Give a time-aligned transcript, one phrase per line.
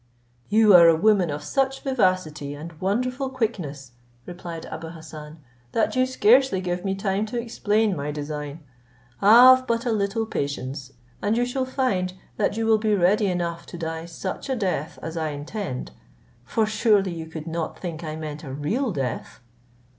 [0.49, 3.91] "You are a woman of such vivacity and wonderful quickness,"
[4.25, 5.37] replied Abou Hassan,
[5.73, 8.61] "that you scarcely give me time to explain my design.
[9.19, 13.67] Have but a little patience, and you shall find that you will be ready enough
[13.67, 15.91] to die such a death as I intend;
[16.45, 19.39] for surely you could not think I meant a real death?"